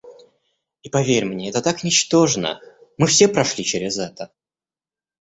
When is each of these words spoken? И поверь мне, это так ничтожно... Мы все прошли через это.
И 0.81 0.89
поверь 0.89 1.25
мне, 1.25 1.49
это 1.51 1.61
так 1.61 1.83
ничтожно... 1.83 2.59
Мы 2.97 3.05
все 3.05 3.27
прошли 3.27 3.63
через 3.63 3.99
это. 3.99 4.31